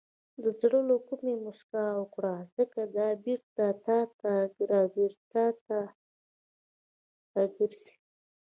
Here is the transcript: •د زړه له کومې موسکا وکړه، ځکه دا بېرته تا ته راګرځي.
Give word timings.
•د 0.43 0.45
زړه 0.59 0.79
له 0.89 0.95
کومې 1.07 1.33
موسکا 1.45 1.85
وکړه، 2.01 2.35
ځکه 2.55 2.79
دا 2.97 3.07
بېرته 3.23 3.65
تا 3.85 3.99
ته 4.19 4.33
راګرځي. 7.39 7.93